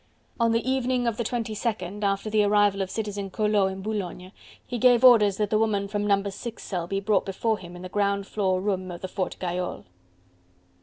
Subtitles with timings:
[0.39, 4.31] On the evening of the 22nd, after the arrival of Citizen Collot in Boulogne,
[4.65, 6.23] he gave orders that the woman from No.
[6.27, 9.85] 6 cell be brought before him in the ground floor room of the Fort Gayole.